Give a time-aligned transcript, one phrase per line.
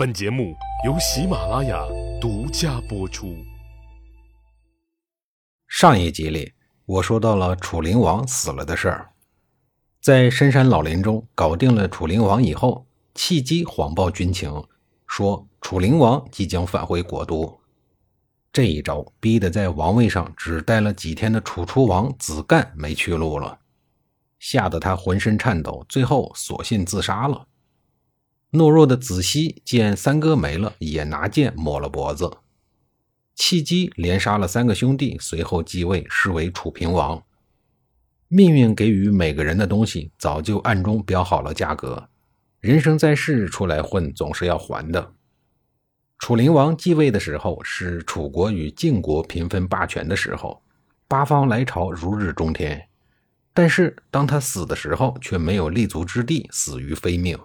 [0.00, 0.56] 本节目
[0.86, 1.86] 由喜马拉雅
[2.18, 3.36] 独家播出。
[5.68, 6.54] 上一集里，
[6.86, 9.10] 我说到了楚灵王死了的事儿，
[10.00, 14.64] 在深山老林中搞定了楚灵王以后，契机谎报军情，
[15.06, 17.60] 说楚灵王即将返回国都。
[18.50, 23.58] 这一招逼得在王位上只待了几天的楚出王子干没去路了，
[24.38, 27.46] 吓得他浑身颤抖，最后索性自杀了。
[28.52, 32.38] 懦弱的子熙见三哥没了，也拿剑抹了脖子。
[33.36, 37.22] 契机连杀了三个兄弟，随后继位，是为楚平王。
[38.28, 42.08] 命运给予每个人的东西，早就暗中标好了价格。
[42.60, 45.12] 人生在世，出来混总是要还的。
[46.18, 50.62] 楚灵王继位的时候，是楚国与晋国平分霸权的时候，
[51.08, 52.88] 八方来朝，如日中天。
[53.54, 57.38] 但是当他死的时候，却没有立足之地，死于非命。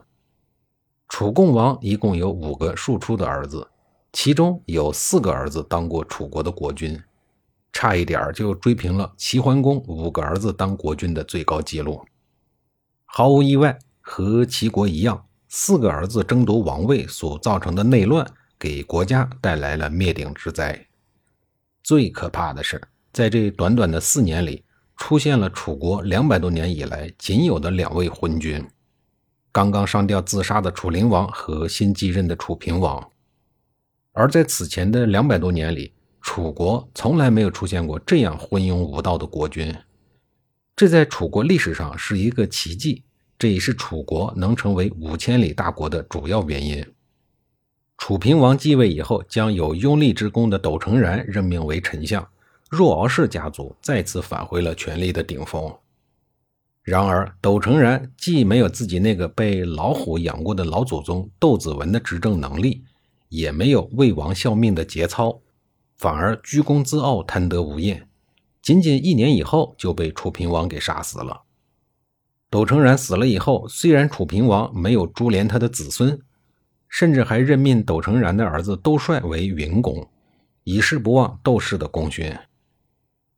[1.08, 3.68] 楚共王一共有五个庶出的儿子，
[4.12, 7.02] 其中有四个儿子当过楚国的国君，
[7.72, 12.04] 差一点就追平了齐桓公五个儿子当国君的最高纪录。
[13.06, 18.26] 毫无意外，和齐国一样，四个儿子争夺王位所造成的内乱，
[18.60, 20.88] 给国家带来了灭顶之灾。
[21.84, 22.82] 最可怕的是，
[23.14, 24.66] 在这短短的四年里，
[24.98, 28.66] 出现了楚国两百多年以来仅有的两位昏君。
[29.56, 33.10] 刚刚上吊自杀的楚灵王和新继任的楚平王，
[34.12, 39.74] 而在此前的两百多年里，楚国从来没有出现过这样昏庸无道的国君，
[40.76, 43.06] 这在楚国历史上是一个奇迹，
[43.40, 46.86] 这也是楚国能成为五千里大国的主要原因。
[47.98, 52.28] 楚平王继位以后，将有拥立之功的斗成然任命为丞相，
[52.70, 55.74] 若敖氏家族再次返回了权力的顶峰。
[56.86, 62.84] 然而，斗成然既没有自己那个被老虎养过的老祖宗窦子文的执政能力，
[63.28, 65.42] 也没有为王效命的节操，
[65.98, 68.08] 反而居功自傲、贪得无厌。
[68.62, 71.42] 仅仅一年以后，就被楚平王给杀死了。
[72.52, 76.20] 斗成然死了以后，虽然楚平王没有株连他的子孙，
[76.88, 80.08] 甚至还任命斗成然的儿子窦帅为云公，
[80.64, 82.32] 以示不忘窦氏的功勋。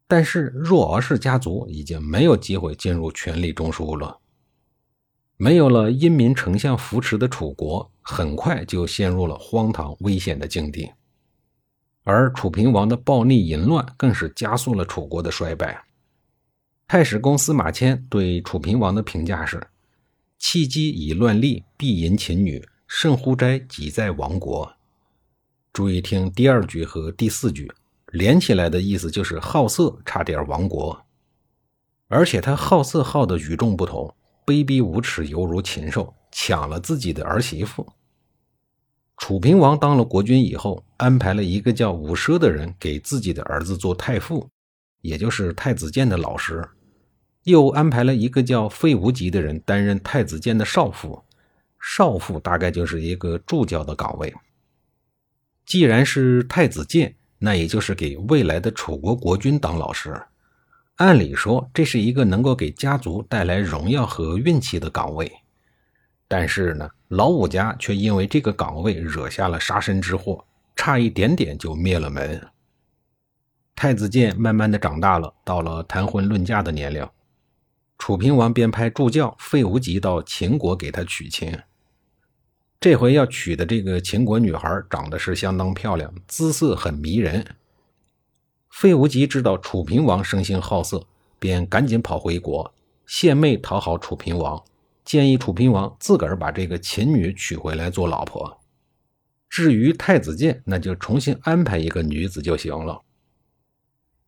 [0.08, 4.20] 但是若敖氏家族已经没有机会进入权力中枢了，
[5.36, 10.90] 没有了英明丞相扶持的楚国，很快就陷入了荒唐危险的境地。
[12.04, 15.84] 而楚平王的暴逆淫乱，更是加速了楚国的衰败。
[16.88, 19.62] 太史公司马迁对楚平王的评价是
[20.40, 23.60] ：“弃机以乱吏，必淫秦女，甚乎哉？
[23.60, 24.74] 己在亡国。”
[25.74, 27.70] 注意听第二句和第四句。
[28.12, 31.06] 连起来的意思就是好色，差点亡国。
[32.08, 37.86] 而且他好色好的与众不同，卑鄙无耻，犹如禽兽，抢了自己的儿媳妇。
[39.18, 44.48] 楚平王当了国君以后，安排了一个叫伍奢的人给自己的儿子做太傅，
[45.02, 46.62] 也就是太子建的老师；
[47.44, 51.22] 又安排了一个叫费无极的人担任太子建的少傅，
[51.82, 54.34] 少傅大概就是一个助教的岗位。
[55.66, 57.17] 既然是太子建。
[57.40, 60.20] 那也就是给未来的楚国国君当老师，
[60.96, 65.32] 按理说这是一个能够给家族带来荣耀和运气的岗位，
[66.28, 70.44] 但是呢，老五家却因为这个岗位惹下了杀身之祸，
[70.76, 72.48] 差一点点就灭了门。
[73.76, 77.08] 太子建慢慢的长大了，到了谈婚论嫁的年龄，
[78.00, 81.56] 楚平王便派助教费无极到秦国给他娶亲。
[82.80, 87.46] 这回要娶的这个秦国女孩长得是相当漂亮，姿色很迷人。
[88.70, 91.08] 费无极知道楚平王生性好色，
[91.40, 92.72] 便赶紧跑回国
[93.08, 94.64] 献媚讨好楚平王，
[95.04, 98.60] 建议楚平王自个儿把这个秦女娶回来做老婆。
[99.50, 103.02] 至于太子建，那就重新安排一个女子就行了。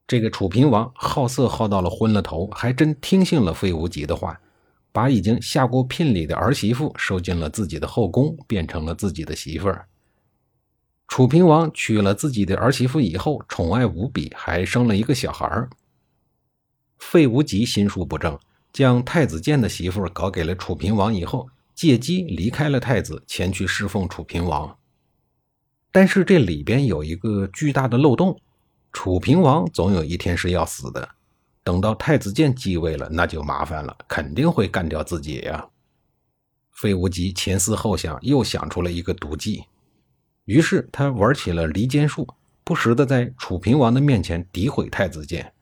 [0.07, 4.41] 这个楚平王好色好到了昏了头，还真听信了费无极的话。
[4.99, 9.87] 把已经下过聘礼的儿媳妇收进了自己的后宫，变成了自己的媳妇儿。
[11.07, 15.69] 楚平王娶了自己的儿媳妇以后，宠爱无比，还生了一个小孩儿。
[16.97, 18.37] 费无极心术不正，
[18.73, 24.77] 将太子建的媳妇搞给了楚平王以后，借机离开了太子，前去侍奉楚平王。
[25.93, 28.37] 但是这里边有一个巨大的漏洞，
[28.91, 31.07] 楚平王总有一天是要死的。
[31.69, 35.63] 等到太子建继位了，那就麻烦了，肯定会干掉自己呀。
[36.71, 39.65] 费无极前思后想，又想出了一个毒计，
[40.45, 42.27] 于是他玩起了离间术，
[42.63, 45.53] 不时的在楚平王的面前诋毁太子建，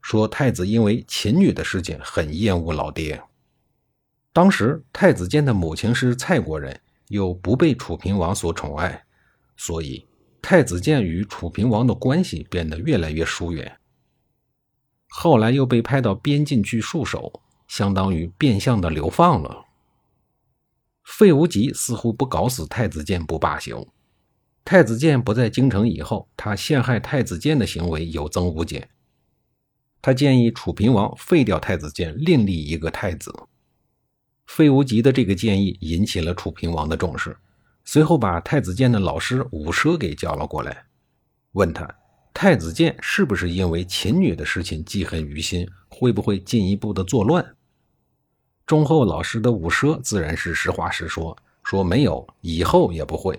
[0.00, 3.20] 说太子因为秦女的事情很厌恶老爹。
[4.32, 9.04] 当时太子建的母亲是蔡国人，又不被楚平王所宠爱，
[9.56, 10.06] 所以
[10.40, 13.76] 太子建与楚平王的关系变得越来越疏远。
[15.08, 19.64] 后来又被派到边境去戍守，相当于变相的流放了。
[21.04, 23.88] 费无极似乎不搞死太子建不罢休。
[24.64, 28.90] 太子建不在京城以后，他陷害太子建的行为有增无减。
[30.02, 33.34] 他建议楚平王废掉太子建，另立一个太子。
[34.46, 37.36] 费无极的这个建议引起了楚平王的重视，
[37.84, 40.84] 随后把太子建的老师伍奢给叫了过来，
[41.52, 41.88] 问他
[42.40, 47.44] 太子建是不是因为秦女的事情记恨于心，会不会进一步的作乱？
[48.64, 53.36] 忠厚老实的伍奢自然是实话实说，说没有，以后也不会。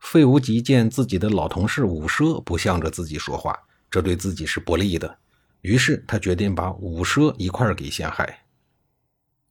[0.00, 3.56] 费无极见自己的老同事伍奢不向着自己说话，
[3.88, 5.16] 这对自己是不利的，
[5.60, 8.40] 于是他决定把伍奢一块儿给陷害。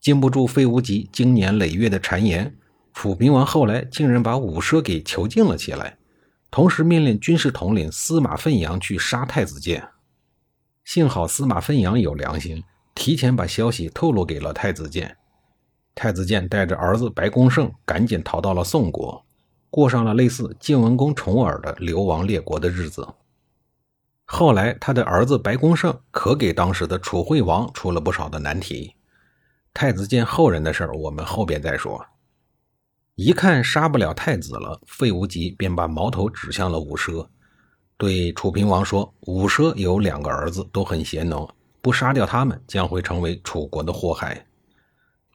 [0.01, 2.53] 经不住费无极经年累月的谗言，
[2.93, 5.96] 楚平王后来竟然把伍奢给囚禁了起来，
[6.49, 9.87] 同时命令军事统领司马奋阳去杀太子建。
[10.85, 12.63] 幸好司马奋阳有良心，
[12.95, 15.17] 提前把消息透露给了太子建。
[15.93, 19.25] 太子建带着儿子白公胜赶紧逃到了宋国。
[19.69, 23.05] 过上了类似晋文公重耳的流亡列国的日子。
[24.23, 28.95] 后来，他的儿子白公胜可给当时的楚惠王出了不少的难题。
[29.73, 32.03] 太子建后人的事儿，我们后边再说。
[33.17, 37.27] 一看杀不了太子了，费无极便把矛头指向了伍奢，
[37.97, 41.47] 对楚平王说：“伍奢有两个儿子，都很贤能，
[41.81, 44.45] 不杀掉他们，将会成为楚国的祸害。”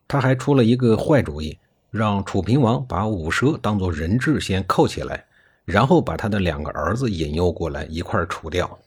[0.07, 1.59] 他还出了一个坏主意。
[1.91, 5.27] 让楚平王把伍奢当做人质先扣起来，
[5.67, 8.79] 然后把他的两个儿子引诱过来一块除掉。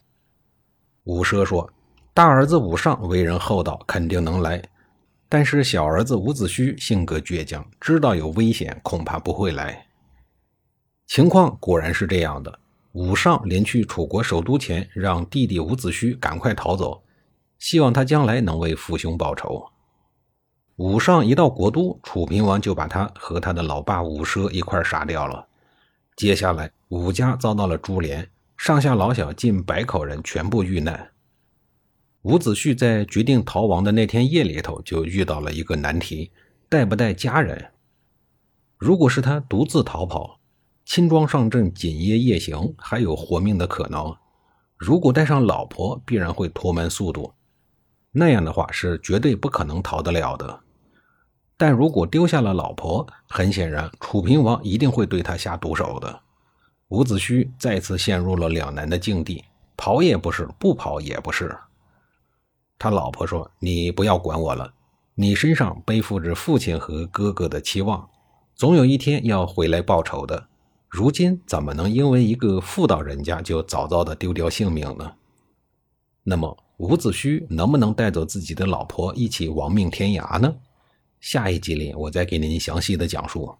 [1.04, 1.70] 伍奢说
[2.12, 4.58] ：“大儿子伍尚为人厚道，肯定能来；
[5.36, 9.86] 但是小儿子伍子胥性格倔强，知道有危险，恐怕不会来。”
[11.06, 12.58] 情况果然是这样的。
[12.92, 17.02] 伍尚临去楚国首都前，让弟弟伍子胥赶快逃走，
[17.58, 19.62] 希望他将来能为父兄报仇。
[20.76, 25.46] 武尚一到国都，楚平王就把他和他的老爸伍奢一块杀掉了。
[26.16, 31.10] 接下来，武家遭到了株连，上下老小近百口人全部遇难。
[32.26, 36.32] 伍子胥在决定逃亡的那天夜里头，就遇到了一个难题：
[36.68, 37.70] 带不带家人？
[38.76, 40.40] 如果是他独自逃跑，
[40.84, 44.12] 轻装上阵，紧夜夜行，还有活命的可能；
[44.76, 47.32] 如果带上老婆，必然会拖慢速度，
[48.10, 50.58] 那样的话是绝对不可能逃得了的。
[51.56, 56.22] 但如果丢下了老婆，很显然楚平王一定会对他下毒手的。
[56.88, 59.44] 伍子胥再次陷入了两难的境地，
[59.76, 61.56] 跑也不是，不跑也不是。
[62.78, 64.72] 他老婆说：“你不要管我了，
[65.14, 68.08] 你身上背负着父亲和哥哥的期望，
[68.54, 70.48] 总有一天要回来报仇的。
[70.88, 75.12] 如今怎么能因为一个妇道人家就早早的丢掉性命呢？”
[76.22, 80.54] 那么伍子胥能不能带走自己的老婆一起亡命天涯呢？
[81.20, 83.56] 下一集里，我再给您详细的讲述。